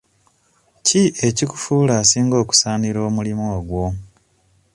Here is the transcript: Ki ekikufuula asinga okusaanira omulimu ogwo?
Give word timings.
Ki 0.85 1.01
ekikufuula 1.27 1.93
asinga 2.01 2.35
okusaanira 2.43 2.99
omulimu 3.07 3.45
ogwo? 3.57 3.85